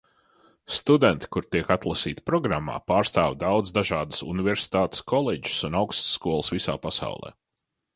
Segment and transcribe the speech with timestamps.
[0.77, 7.37] Studenti, kuri tiek atlasīti programmā, pārstāv daudz dažādas universitātes, koledžas un augstskolas visā pasaulē.